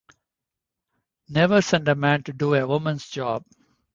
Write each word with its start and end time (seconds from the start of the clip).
Never 1.29 1.61
send 1.61 1.87
a 1.87 1.93
man 1.93 2.23
to 2.23 2.33
do 2.33 2.55
a 2.55 2.65
woman's 2.65 3.05
job. 3.07 3.43